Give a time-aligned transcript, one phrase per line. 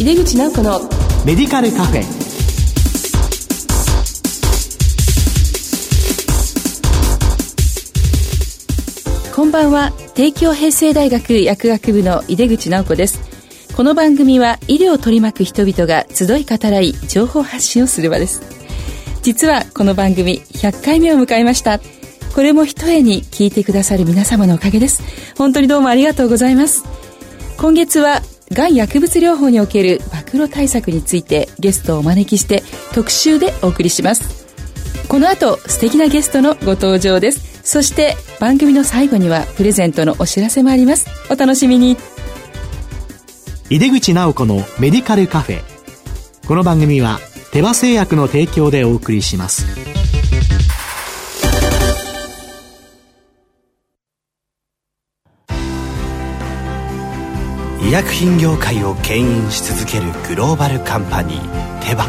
[0.00, 0.80] 井出口直子の
[1.26, 2.02] メディカルカフェ。
[9.36, 9.92] こんばんは。
[10.14, 13.20] 帝京平成大学薬学部の井出口直子です。
[13.76, 18.40] この番組は医療を取り巻く人々が集い語らい情報発信をする場です。
[19.20, 21.78] 実はこの番組100回目を迎えました。
[22.34, 25.02] これも一重に聞いてくださる皆様のおかげです。
[25.36, 26.84] 本当にどうもありがとうございます。
[27.58, 28.19] 今月は
[28.52, 34.46] がん薬物療法における暴露対策についてゲストをお招きして特集でお送りします。
[35.08, 37.60] この後素敵なゲストのご登場です。
[37.62, 41.06] そして番組の最後にはプレゼントのお知らせもあります。
[41.30, 41.96] お楽しみに。
[43.68, 45.60] 井出口直子のメディカルカフェ。
[46.48, 47.20] この番組は
[47.52, 49.89] 手羽製薬の提供でお送りします。
[57.90, 62.06] 医薬品業界を牽引し続けるグローバルカンパニーテバ。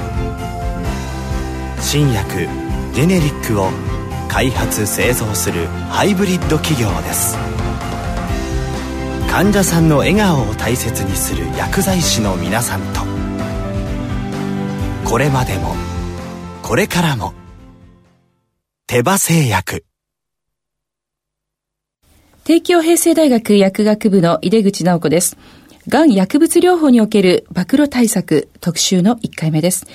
[1.82, 2.48] 新薬
[2.94, 3.72] ジェネリックを
[4.30, 7.36] 開発製造するハイブリッド企業です。
[9.28, 13.02] 患者さんの笑顔を大切にする薬剤師の皆さんと。
[15.10, 15.76] これまでも
[16.62, 17.34] これからも
[18.86, 19.84] 手羽製薬。
[22.44, 25.38] 帝京平成大学薬学部の井出口直子です。
[25.88, 29.88] がん薬物療法における暴露対策特集の1回目です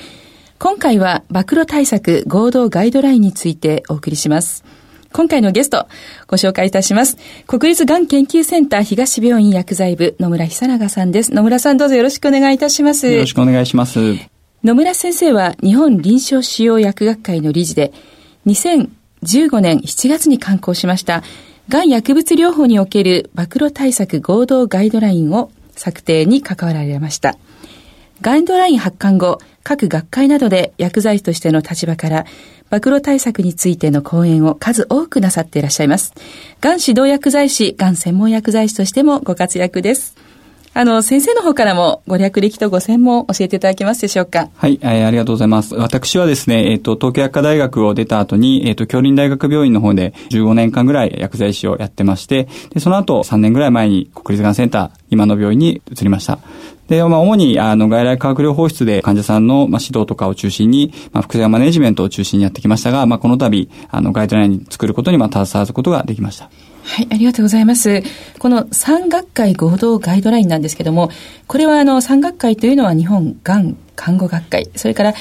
[0.58, 4.64] 今回は暴露対策合同ガイドラインについてお送りします
[5.12, 5.86] 今回のゲスト、
[6.26, 7.16] ご紹介いたします。
[7.46, 11.32] 国立がん研究センター東病院薬剤部野村久永さんです。
[11.32, 13.06] 野村さんどうぞよろしくお願いいたします。
[13.06, 13.98] よろしくお願いします。
[14.62, 17.94] 野村先生は日本臨床使用薬学会の理事で、
[18.44, 21.22] 2015年7月に刊行しました、
[21.70, 27.36] がん薬物療法における暴露対策合同ガイドラインを策定に関わられました。
[28.22, 32.26] ガイドライン発刊後、各学会などで薬剤師としての立場から、
[32.70, 36.14] 暴露対策についての講演を数多くなさっていらっしゃいます。
[36.60, 40.16] がん指導薬剤師、がん専門薬剤師としてもご活躍です。
[40.78, 44.50] あの、先生の方からもご略歴とご専門を教えていただけますでしょうか？
[44.56, 45.74] はい、ありがとうございます。
[45.74, 56.40] 私はですね、えっ、ー、と、東京薬科大学を出た後に、えっ、ー、と、京林大学病院の方で15年間ぐらい薬剤師をやってまして、で、その後3年ぐらい前に国立がんセンター、今の病院に移りました。
[56.88, 66.50] で、まあ、主に、あの、外来化学療法室で患者さんの、まあ、指導とかを中心に、まあ、副作用マネジメントを中心にやってきましたが、まあ、この度、あの、ガイドラインに作ることに、まあ、携わることができました。
[66.86, 68.02] はい、ありがとうございます。
[68.38, 71.10] この産学会合同ガイドラインなんですけども、
[71.48, 75.14] これはあの産学会というのは日本がん看護学会、それから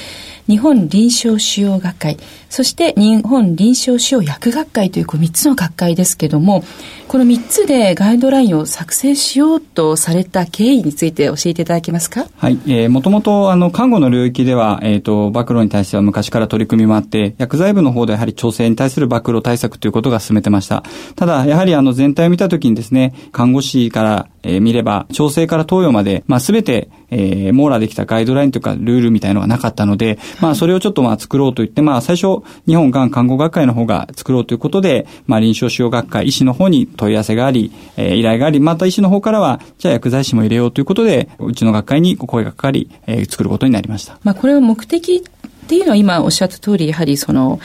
[0.47, 2.17] 日本臨床使用学会、
[2.49, 6.63] そして日本臨床使用薬学会というこう3つの学会ですけども、
[7.07, 12.27] この3つでガイドラインを作成しようとされた経緯について教えていただけますか？
[12.37, 20.83] はい、えー、もともとあの看護の領域では、えっ、ー、と、暴露に対しては昔から取り組みもあって、薬剤部の方でやはり調整に対する暴露対策ということが進めてました。
[21.15, 44.19] ただ、やはりあの全体を見たときにですね、看護師からえー、見れば、調整から投与まで、まあ、すべて、えー、網羅できたガイドラインというか、ルールみたいのがなかったので、まあ、それをちょっとまあ、作ろうと言って、まあ、最初、日本がん看護学会の方が作ろうということで、まあ、臨床使用学会、医師の方に問い合わせがあり、えー、依頼があり、また医師の方からは、じゃあ薬剤師も入れようということで、うちの学会に声がかかり、えー、作ることになりました。
[44.23, 47.59] まあ、これは目的っていうのは今おっしゃった通り、やはりその、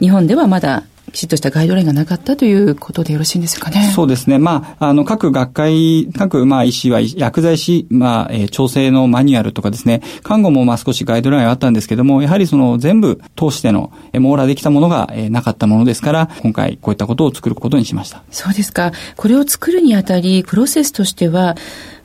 [0.00, 3.92] 日本ではまだきちっとしたガイドラインがなかったということでよろしいんですかね。
[3.94, 4.38] そうですね。
[4.38, 18.22] まあ、あの、各学会、各、まあ、医師は、薬剤師、まあ、えー、調整のマニュアルとかですね、看護もまあ少しガイドラインはあったんですけども、やはりその全部通しての、えー、網羅できたものが、えー、なかったものですから、今回こういったことを作ることにしました。
[18.30, 18.92] そうですか。
[19.16, 21.56] これを作るにあたり、プロセスとしては、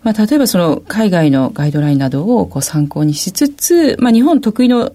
[0.04, 4.92] まあ、例えばその海外のガイドラインなどをこう参考にしつつ、まあ、日本得意の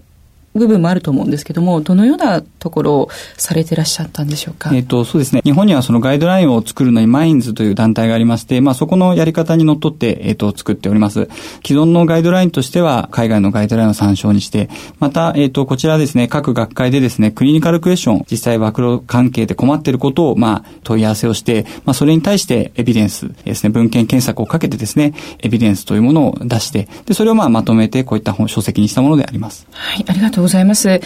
[0.53, 4.71] 部分もあると思うんですけども、どのようなところをされてらっしゃったんでしょうか？
[4.73, 5.41] えっ、と、そうですね。
[5.43, 11.27] 日本にはそのガイドラインを作るのにマインズという団体がありまして、まあそこのやり方にのっとって、えっ、ー、と、作っております。
[11.65, 14.69] 既存のガイドラインとしては、海外のガイドラインを参照にして、
[14.99, 29.67] また、えっ、ー、と、こちらですね、各学会でですね、クリニカルクエスチョン、実際暴露関係で困っていることを、まあ、問い合わせをして、まあ、それに対してエビデンスですね、文献検索をかけてですね、エビデンスというものを出して、で、それをまあ、まとめて、こういった本、書籍にしたものであります。
[29.71, 31.01] はい、ありがとうございます。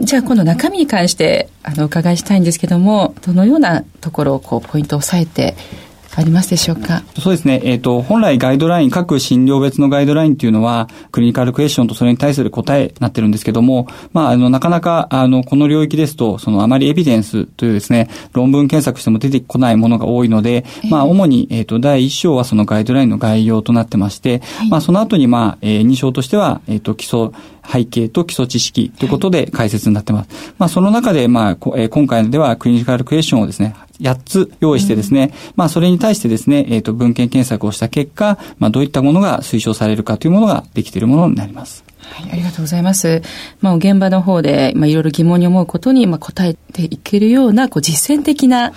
[0.00, 5.56] じゃあ今度中身に関してあのお伺いしたいんですけどもどのようなところをこうポイントを押さえて
[6.18, 7.04] ありますでしょうか？
[7.20, 7.60] そうですね。
[7.62, 27.30] えっ、ー、と、本来ガイドライン、各診療別のガイドラインっていうのは、クリニカルクエスチョンとそれに対する答えになってるんですけども、まあ、あの、なかなか、あの、この領域ですと、その、あまりエビデンスというですね、論文検索しても出てこないものが多いので、まあ、主に、えっ、ー、と、第1章はそのガイドラインの概要となってまして、はい、まあ、その後に、まあ、えー、2章としては、えっ、ー、と、基礎、
[27.70, 30.46] 背景と基礎知識ということで解説になってます。
[30.46, 41.87] はい、まあ、その中で、まあ、えー、今回ではクリニカルクエスチョンをですね、8つ用意してですね、うん、まあそれに対してですね、えっ、ー、と文献検索をした結果、まあどういったものが推奨されるかというものができているものになります。
[42.00, 43.22] はい、ありがとうございます。
[43.60, 48.72] まあ、現場の方で、まあ、いろいろ疑問に思うことに、まあ、答えていけるような、こう、実践的な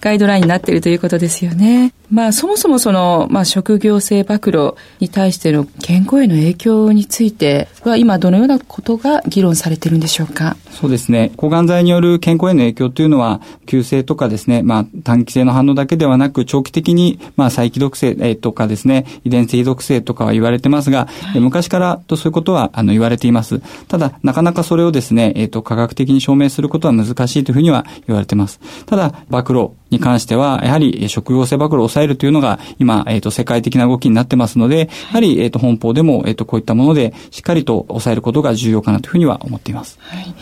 [0.00, 1.92] ガイドラインになっているということですよね。
[2.08, 10.56] まあ、そもそもその、まあ、職業性暴露に対しての健康への影響については、今どのようなことが議論されているんでしょうか？
[10.70, 11.32] そうですね。
[11.36, 23.60] 抗がん剤による健康への影響というのは、急性とかですね、まあ、短期性の反応だけではなく、長期的に、まあ、再起毒性、とかですね、遺伝性毒性とかは言われてますが、はい、昔からとそういうことは、あの、言われています。
[23.88, 28.60] ただ、なかなかそれをですね、えっ、と、科学的に証明することは難しいというふうには言われています。
[28.86, 39.98] ただ、暴露に関しては、やはり、職業性暴露を抑えるというのが、今、えっ、と、世界的な動きになってますので、やはり、えっ、と、本邦でも、えっ、と、こういったもので、しっかりと抑えることが重要かなというふうには思っています。
[40.00, 40.34] はい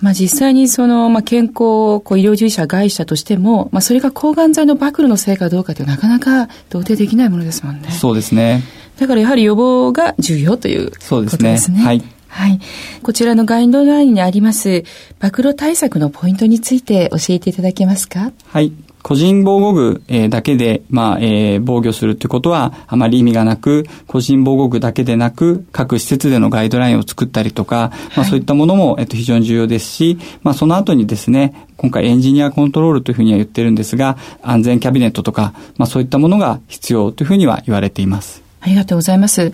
[0.00, 7.90] まあ、実際にその、まあ、健康、こう医療従事者、害者としても、まあ、それが抗がん剤の暴露のせいかどうかというなかなか同定できないものですもんね。
[7.90, 8.62] そうですね。
[8.98, 11.08] だからやはり予防が重要ということですね。
[11.08, 11.80] そうですね。
[11.80, 12.02] はい。
[12.28, 12.60] はい。
[13.02, 14.84] こちらのガイドラインにあります、
[15.18, 18.32] 暴露対策のポイントについて教えていただけますか？
[18.48, 18.72] はい。
[19.00, 38.42] 個人防護具、えだけで、まあ、えー、防御するということはあまり意味がなく、個人防護具だけでなく、各施設でのガイドラインを作ったりとか、まあ、そういったものも、えっと、非常に重要ですし、まあ、その後にですね、今回エンジニアコントロールというふうには言ってるんですが、安全キャビネットとか、まあ、そういったものが必要というふうには言われています。
[38.60, 39.52] ありがとうございます。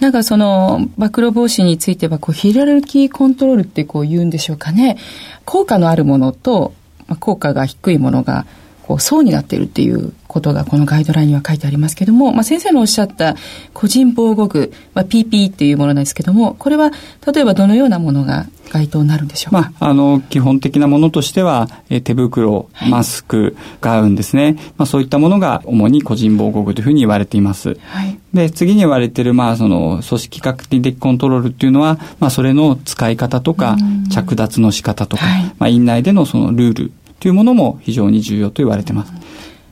[0.00, 4.98] なんかその、暴露防止については、こう、ヒラルキーコントロールってこう言うんでしょうかね。
[5.44, 6.72] 効果のあるものと、
[7.06, 8.46] まあ、効果が低いものが、
[8.90, 13.36] こう、層になっているっていうことがこのガイドラインには書いてありますけども、まあ、先生のおっしゃった
[13.72, 16.90] 個人防護具、まあ、PP っていうものなんですけども、これは
[17.32, 24.56] 例えばどのようなものが該当になるんでしょうか、まあ、あの、基本的なものとしては、え手袋、マスク、ガウンですね。
[24.76, 27.76] まあ、そういったものが主に個人防護具というふうに言われています。
[27.80, 33.76] はい、で、次に言われている、まあ、その、組織学的コントロールっていうのは、まあ、それの使い方とか、
[34.10, 39.12] 着脱の仕方とか、はい、まあ、院内でのそのルールというものも非常に重要と言われています。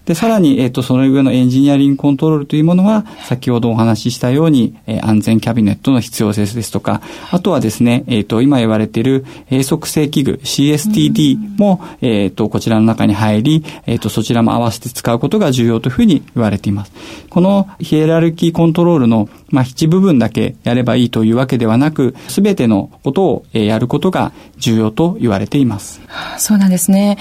[0.08, 16.92] で、さらに、えっ、ー、と、その上のエンジニアリングコントロールというものは、先ほどお話ししたように、えー、安全キャビネットの必要性ですとか、あとはですね、えっ、ー、と、今言われている閉塞性器具、CSTD も、えっ、と、こちらの中に入り、えっ、と、そちらも合わせて使うことが重要というふうに言われています。
[17.28, 26.00] このヒエラルキーコントロールの、まあ、一部分だけやればいいというわけではなく、すべてのことをやることが重要と言われています。
[26.38, 27.18] そうなんですね。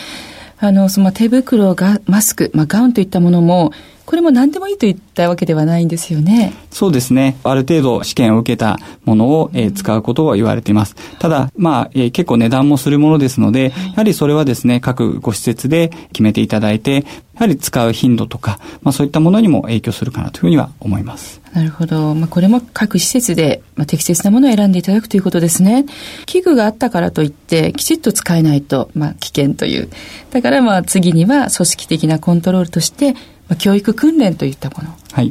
[0.60, 3.72] あの、その手袋が、マスク、まあ、ガウンといったものも、
[4.08, 6.54] これも何でもいいといったわけではないんですよね。
[6.72, 7.36] そうですね。
[7.44, 10.96] ある程度試験を受けたものを、えー、使うことは言われています。
[11.20, 21.42] ただ、まあ、えー、結構値段もするものですので、やはりそれはですね、各ご施設で決めていただいて、やはり使う頻度とか、まあそういったものにも影響するかなというふうには思います。
[21.54, 22.16] なるほど。
[22.16, 25.86] まあこれも各施設で、まあ、適切なものを選んでいただくということですね。
[26.26, 29.90] 器具があったからといって、きちっと使えないと、まあ危険という。
[30.32, 33.16] だからまあ次には組織的なコントロールとして、
[33.50, 34.90] まあ、教育訓練といったもの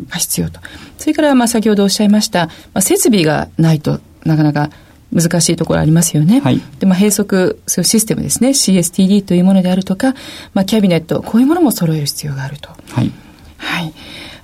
[0.08, 0.60] が必要と。
[0.60, 0.68] はい、
[0.98, 4.70] それから、まあ、先ほどおっしゃいました、まあ、設備がないとなかなか
[5.12, 6.40] 難しいところありますよね。
[6.40, 7.26] はい、で、まあ、閉塞、
[7.66, 8.50] そういうシステムですね。
[8.50, 10.14] CSTD というものであるとか、
[10.52, 12.70] まあ、キャビネット、こういうものも揃える必要があると。
[12.90, 13.12] はい。
[13.56, 13.92] はい。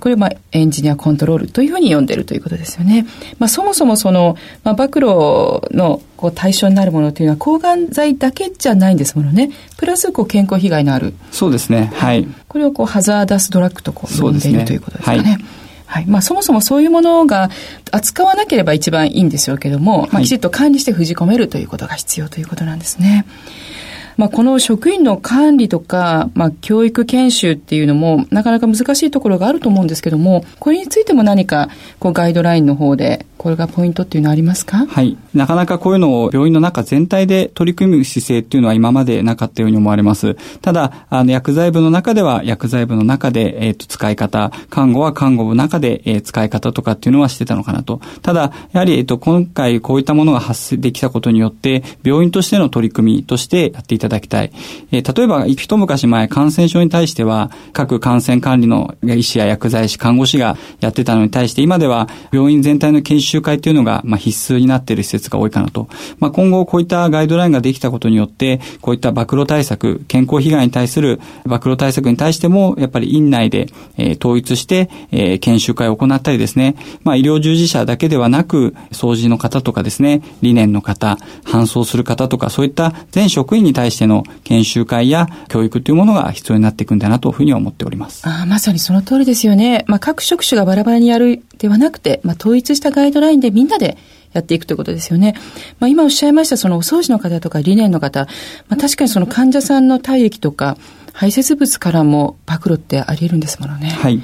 [0.03, 3.05] これをまあエンジニアコントロールというふうに呼んでいるということですよね。
[3.39, 5.05] まあ、そもそもその、まあ、暴露
[5.71, 9.51] のこう対象になるものというのは抗がん剤だけじゃないんですものね。
[9.77, 11.13] プラスこう健康被害のある。
[11.31, 11.89] そうですね。
[11.95, 12.27] はい。
[12.49, 15.19] これをこうハザーダスドラッグとこう呼んでいる、ね、ということですかね。
[15.19, 15.45] はい
[15.85, 16.05] はい。
[16.05, 17.49] まあ、そもそもそういうものが
[17.91, 23.25] 扱わなければ一番いいんでしょうけども、まあ、きちっと管理して封じ込めるということが必要ということなんですね。
[24.17, 34.85] まあ、この職員の管理とか、まあ、教育研修っていうのも、なかなか難しいところがあると思うんですけども、これについても何か、こう、ガイドラインの方で、これがポイントっていうのはありますか？
[34.85, 35.17] はい。
[35.33, 40.35] なかなかこういうのを病院の中全体で取り組む姿勢っていうのは今までなかったように思われます。
[40.61, 47.99] ただ、あの、薬剤部の中では薬剤部の中で、えっ、ー、と、使い方、看護は看護部の中で、えー、使い方とかっていうのはしてたのかなと。
[48.21, 54.53] ただ、やはり、えっ、ー、と、今回こういったものが発生できたことによって、病院としての取り組みとしてやっていただきたい。
[54.93, 65.87] えー、例えば、一昔前、感染症に対しては、各感染管理の医師や薬剤師、看護師がやってたのに対して、今では病院全体の研修会っていうのが、まあ、必須になっている施設が多いかなと。
[66.19, 88.27] まあ、今後こういったガイドラインができたことによって、こういった暴露対策、健康被害に対する暴露対策に対しても、やっぱり院内で、えー、統一して、えー、研修会を行ったりですね、まあ、医療従事者だけではなく、掃除の方とかですね、理念の方、搬送する方とか、そういった全職員に対しての研修会や教育というものが必要になっていくんだなというふうに思っております。
[88.27, 89.85] あまさにその通りですよね。
[89.87, 93.97] まあ、各職種がバラバラにやるではなくて、まあ、統一したガイドラインでみんなで
[94.33, 95.33] やっていくということですよね。
[95.79, 98.25] まあ、今おっしゃいましたそのお掃除の方とか理念の方、
[98.67, 100.77] まあ、確かにその患者さんの体液とか
[101.13, 103.87] 排泄物からも暴露ってあり得るんですものね。
[103.91, 104.21] はい。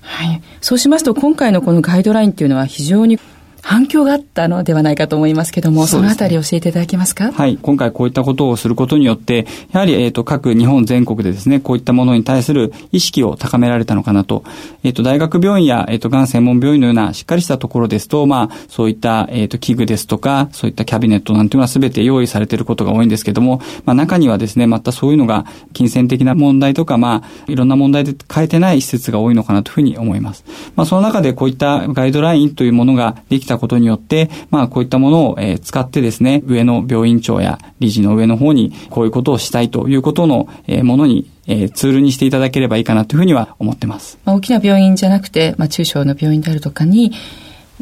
[0.00, 0.42] はい。
[0.60, 3.20] そうしますと今回のこのガイドラインっていうのは非常に
[3.62, 7.32] 反響があったのではないかと思いますけども、そ、ね,、のあたり教えていただけますか？
[7.32, 7.58] はい。
[7.62, 14.42] 今回こういったことをすることによって、やはり、えっ、ー、と、各日本全国でですね、こういったものに対する意識を高められたのかなと。
[14.82, 30.44] えっ、ー、と、大学病院や、えっ、ー、と、がん専門病院のようなしっかりしたところですと、まあ、そういった、えっ、と、器具ですとか、そういったキャビネットなんていうのは全て用意されていることが多いんですけども、まあ、中にはですね、またそういうのが、金銭的な問題とか、まあ、いろんな問題で変えてない施設が多いのかなというふうに思います。
[30.74, 44.18] まあ、その中でこういったガイドラインというものができたたことによって、まあこういったものを、え使ってですね、上の病院長や理事の上の方にこういうことをしたいということの、えものにえー、ツールにしていただければいいかなというふうには思ってます。
[44.24, 47.12] まあ、大きな病院じゃなくて、まあ、中小の病院であるとかに、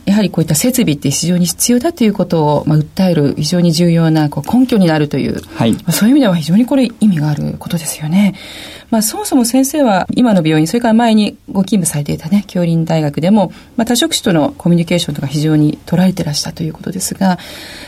[0.07, 8.35] やはりこういった設備って非常に必要だということを、まあ、訴える非常に重要なこう根拠になるという、はいまあ、そういう意味では非常にこれ意味があることですよね。
[8.91, 17.39] まあ、そもそも先生は今の病院、それから前にご勤務されていたね、京林大学でも、まあ、多職種とのコミュニケーションとか非常に捉えてらしたということですが、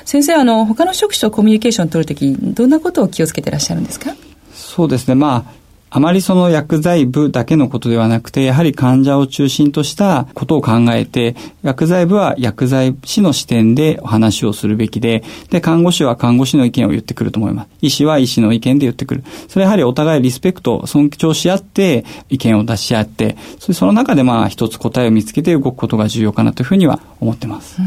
[0.05, 4.15] 先生、あの、他の職種とコミュニケーションを取るとき、どんなことを気をつけてらっしゃるんですか？
[4.55, 5.17] そうですね。
[5.17, 5.53] まあ、
[5.95, 17.69] あまりその薬剤部だけのことではなくて、やはり患者を中心としたことを考えて、薬剤部は薬剤師の視点でお話をするべきで、で、看護師は看護師の意見を言ってくると思います。
[17.83, 19.25] 医師は医師の意見で言ってくる。
[19.49, 27.83] それやはりお互いリスペクト、尊重し合って、意見を出し合って、その中でまあ一つ答えを見つけて動くことが重要かなというふうには思ってます。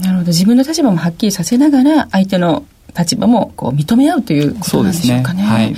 [0.00, 0.28] なるほど。
[0.28, 2.64] 自分の立場もはっきりさせながら、相手の
[2.96, 5.42] 立場もこう認め合うということなんでしょうかね。
[5.42, 5.48] そうですね。
[5.48, 5.76] はい。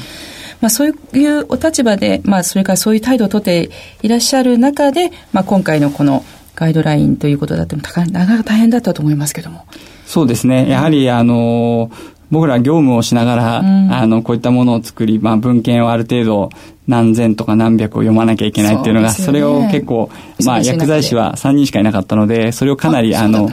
[0.60, 3.70] まあ、そういうお立場で、まあ、それからそういう態度をとって
[4.02, 6.24] いらっしゃる中で、まあ、今回のこの
[6.54, 9.64] ガイドラインということだっても、なかなか大変だったと思いますけども。
[10.06, 10.68] そうですね。
[10.68, 11.90] やはり、あの、
[12.30, 16.50] 僕ら業務をしながら、うん、あの、こういったものを作り、まあ、文献をある程度、
[16.86, 20.10] 何千とか何百を読まなきゃいけないっていうのが、そ、ね,、れを結構、
[20.44, 23.50] まあ、薬剤師は3人しかいなかったので、それをかなり、あの、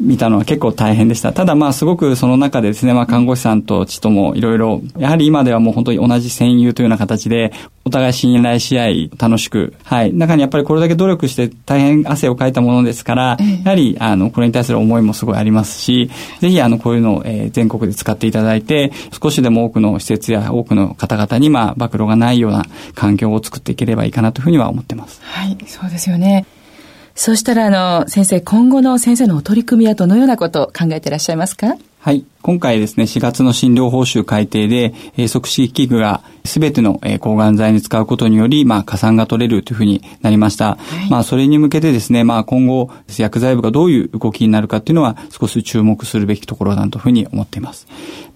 [0.00, 1.32] 見たのは結構大変でした。
[1.32, 7.52] ただまあすごくその中でですね、まあ看護師さんとちともいろいろ、やはり今ではもう本当に同じ戦友というような形で、
[7.84, 10.12] お互い信頼し合い、楽しく、はい。
[10.12, 16.10] 中にやっぱりこれだけ努力して大変汗をかいたものですから、やはり、あの、これに対する思いもすごいありますし、
[16.40, 18.90] ぜひあの、こういうのを、えー、全国で使っていただいて、
[19.22, 25.20] 少しでも多くの施設や多くの方々に、まあ、暴露がないような環境を作っていければいいかなというふうには思ってます。
[25.22, 26.46] はい、そうですよね。
[27.14, 27.70] そしたら、あ
[28.02, 31.76] の、先生、今後の先生のお取り組みはどのようなことを考えていらっしゃいますか？
[32.04, 32.26] はい。
[32.42, 40.74] 今回ですね、4月の診療報酬改定で、えー、即死器具がすべての、えー、抗がん剤に使うことにより、まあ、加算が取れるというふうになりました。
[40.74, 47.86] はい、まあ、それに向けてですね、まあ、今後、薬剤部がどういう動きになるかっていうのは、少し注目するべきところだというふうに思っています。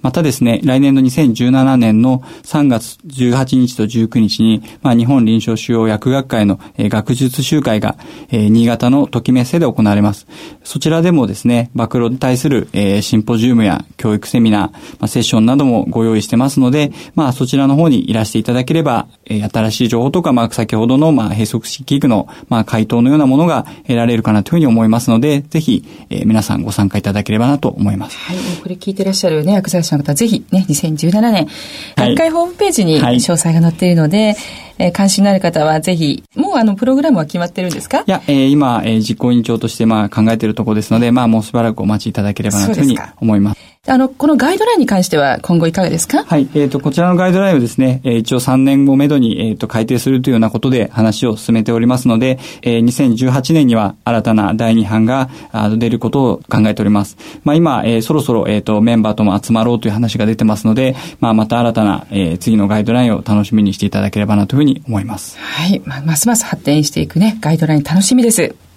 [0.00, 7.96] またですね、来年の2017年の3月18日と19日に、まあ、日本臨床主要薬学会の、えー、学術集会が、
[8.30, 10.26] えー、新潟の時メッセで行われます。
[10.64, 28.16] そちらでもですね、暴露に対する、えー、シンポジウムや教育セミナー、まあ、セッションなどもご用意してますので、まあ、そちらの方にいらしていただければ、えー、新しい情報とか、まあ、先ほどの、まあ、閉塞式器具の、まあ、回答のようなものが得られるかなというふうに思いますので、ぜひ、えー、皆さんご参加いただければなと思います。
[28.18, 31.48] はい、これ聞いてらっしゃるね、薬剤師の方、ぜひね、2017年、
[31.96, 37.98] 学会ホームページに詳細が載っているので、はいえー、関心のある方はぜひ、もうあの、プログラムは決まってるんですか？
[38.00, 43.60] いや、えー、今、えー、実行委員長としてまあ考えているところですので、まあもうしばらくお待ちいただければなというふうに思います。
[43.88, 46.24] あの、このガイドラインに関しては今後いかがですか？
[46.24, 46.48] はい。
[46.54, 57.16] えっ、ー、と、こちらのガイドラインをですね、えー、一応3年後めどに、えっ、ー、と、改定するというようなことで話を進めておりますので、えー、2018年には新たな第2版があ出ることを考えております。
[57.44, 65.38] まあ今、えー、そろそろ、えっ、ー、と、メンバーとも集まろうという話が出てますので、まあまた新たな、えー、次のガイドラインを楽しみにしていただければなというふうに思います。
[65.38, 65.80] はい。
[65.84, 68.67] まあ、ますます発展していくね、ガイドライン楽しみです。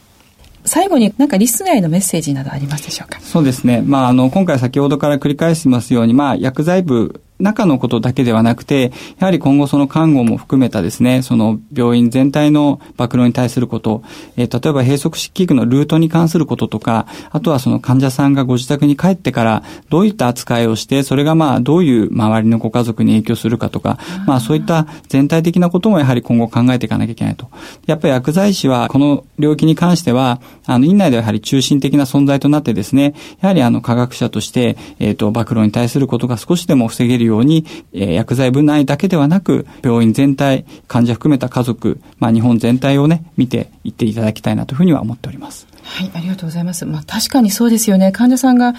[0.66, 3.20] 最後になんかリスナーへのメッセージなどありますでしょうか？
[3.22, 3.82] そうですね。
[3.86, 14.04] まあ、あの、今回先ほどから繰り返しますように、まあ、薬剤部中のことだけではなくて、やはり今後その看護も含めたですね、その病院全体の暴露に対すること、
[14.38, 27.50] えー、例えば閉塞式器具のルートに関することとか、あとはその患者さんがご自宅に帰ってからどういった扱いをして、それがまあどういう周りのご家族に影響するかとか、まあそういった全体的なこともやはり今後考えていかなきゃいけないと。
[27.86, 45.68] やっぱり薬剤師はこの領域に関しては、あの院内ではやはり中心的な存在となってですね、やはりあの科学者として、えっ、ー、と、暴露に対することが少しでも防げるようように、えー、薬剤部内だけではなく、病院全体、患者含めた家族、まあ日本全体をね、見ていっていただきたいなというふうには思っております。
[45.84, 46.86] はい、ありがとうございます。
[46.86, 48.12] まあ確かにそうですよね。
[48.12, 48.74] 患者さんが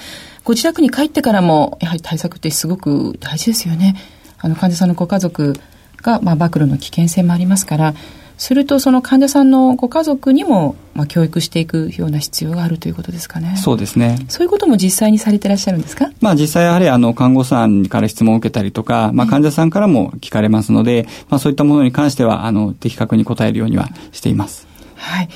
[0.44, 3.96] ご自宅に帰ってからも、やはり対策ってすごく大事ですよね。
[4.38, 5.54] あの患者さんのご家族
[6.02, 7.94] が、まあ暴露の危険性もありますから、
[8.38, 13.56] するとその患者さんのご家族にも、まあ、教育していくような必要があるということですかね。
[13.56, 14.18] そうですね。
[14.28, 16.10] そういうことも実際にされてらっしゃるんですか？
[16.20, 24.66] まあ実際やはりあの看護師さんから質問を受けたりとか、まあ患者さんからも聞かれますので、まあそういったものに関してはあの的確に答えるようにはしています。
[25.02, 25.28] はい。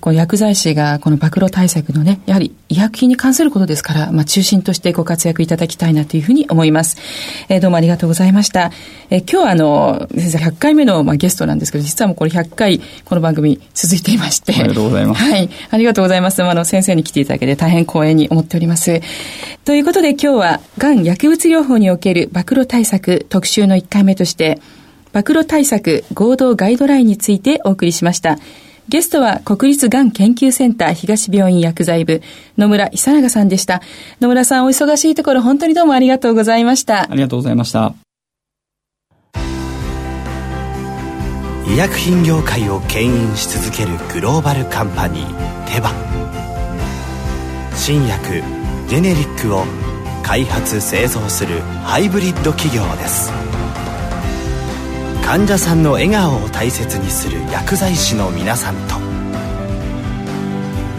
[0.00, 6.98] この薬剤師がこの暴露対策のね、やはり医薬品に関することですから、まあ中心としてご活躍いただきたいなというふうに思います。
[7.48, 8.70] えー、どうもありがとうございました。
[9.08, 14.52] えー、今日はあの、先生100回目の、まあ、ゲストなんですけど、実はもうこれ100回この番組続いていまして。
[14.52, 15.24] ありがとうございます。
[15.24, 15.48] はい。
[15.70, 16.42] ありがとうございます。
[16.42, 19.00] あの、先生に来ていただけて大変光栄に思っております。
[19.64, 24.60] ということで今日は、がん薬物療法における暴露対策特集の1回目として、
[25.14, 28.38] 暴露対策合同ガイドラインについてお送りしました。
[28.88, 32.22] ゲストは国立がん研究センター東病院薬剤部
[32.58, 33.80] 野村伊佐永さんでした。
[34.20, 37.10] 野村さんお忙しいところ本当にどうもありがとうございました。
[37.10, 37.94] ありがとうございました。
[41.66, 45.90] 医薬品業界を牽引し続けるグローバルカンパニーテバ
[47.74, 48.42] 新薬
[48.86, 49.64] ジェネリックを
[50.22, 53.32] 開発製造するハイブリッド企業です
[55.24, 58.96] 患者さんの笑顔を大切にする薬剤師の皆さんと。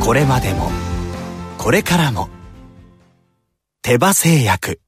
[0.03, 0.71] これまでも
[1.59, 2.29] これからも
[3.83, 4.81] 手羽製薬。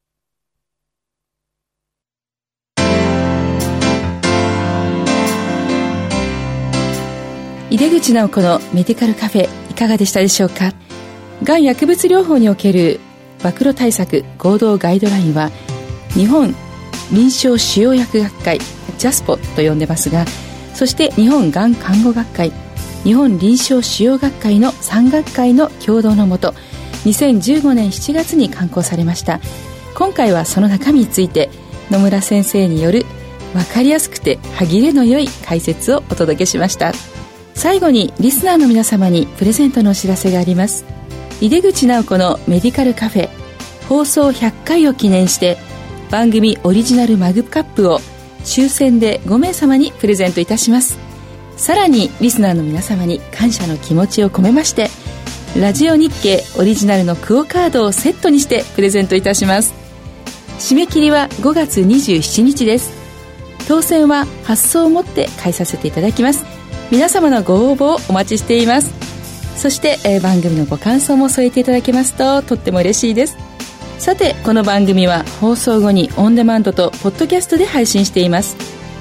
[7.70, 10.74] 井出口直子のメディカルカフェいかがでしたでしょうか？
[11.44, 13.00] がん薬物療法における
[13.44, 15.52] 暴露対策合同ガイドラインは
[16.16, 16.56] 日本
[17.12, 18.60] 臨床使用薬学会
[18.98, 20.26] ジャスポと呼んでますが
[20.74, 22.52] そして日本がん看護学会
[23.04, 26.54] 日本臨床使用学会の3学会の共同のもと
[27.06, 29.40] 2015年7月に刊行されました。
[29.96, 31.50] 今回はその中身について
[31.90, 33.06] 野村先生による
[33.54, 36.92] 分かりやすくて歯切れの良い解説をお届けしました。
[37.54, 40.86] 最後にリスナーの皆様にプレゼントのお知らせがあります。
[41.40, 43.30] 井出口直子のメディカルカフェ
[43.88, 45.58] 放送100回を記念して
[46.10, 48.00] 番組オリジナルマグカップを
[48.40, 50.98] 抽選で5名様にプレゼントいたします。
[51.58, 54.90] さらにリスナーの皆様に感謝の気持ちを込めまして
[55.60, 59.74] ラジオ日経オリジナルのクオカードをセットにしてプレゼントいたします。
[60.60, 62.92] 締め切りは5月27日です。
[63.68, 66.46] 当選は発送をもって返させていただきます。
[66.92, 68.94] 皆様のご応募をお待ちしています。
[69.56, 73.38] そして、えー、番組のご感想も添えていただけますととっても嬉しいです。
[74.00, 78.56] さてこの番組は放送後にオンデマンドとポッドキャストで配信しています。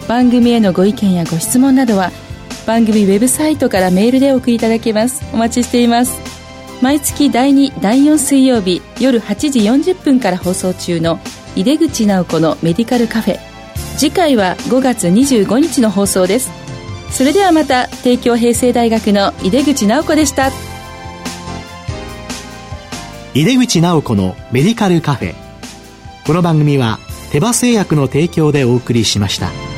[0.09, 2.11] 番組へのご意見やご質問などは
[2.67, 5.23] 番組ウェブサイトからメールでお送りいただけます。
[5.33, 6.19] お待ちしています。
[6.83, 11.21] 毎月第2第4水曜日夜8時40分から放送中の
[11.55, 13.39] 井出口直子のメディカルカフェ。
[13.97, 16.51] 次回は5月25日の放送です。
[17.11, 20.51] それではまた帝京平成大学の井出口直子でした。
[23.37, 25.35] 井出口直子のメディカルカフェ
[26.25, 26.99] この番組は
[27.33, 29.76] 手羽製薬の提供でお送りしました。